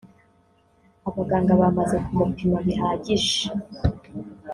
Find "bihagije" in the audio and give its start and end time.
2.67-3.43